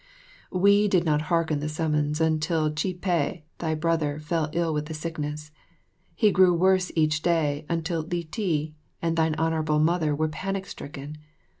We 0.51 0.87
did 0.87 1.03
not 1.03 1.21
hearken 1.29 1.57
to 1.59 1.65
the 1.67 1.69
summons 1.69 2.19
until 2.19 2.71
Chih 2.73 2.99
peh, 3.01 3.41
thy 3.59 3.75
brother, 3.75 4.17
fell 4.19 4.49
ill 4.51 4.73
with 4.73 4.87
the 4.87 4.95
sickness. 4.95 5.51
He 6.15 6.31
grew 6.31 6.55
worse 6.55 6.91
each 6.95 7.21
day, 7.21 7.67
until 7.69 8.01
Li 8.01 8.23
ti 8.23 8.73
and 8.99 9.15
thine 9.15 9.35
Honourable 9.35 9.77
Mother 9.77 10.15
were 10.15 10.27
panic 10.27 10.65
stricken. 10.65 11.17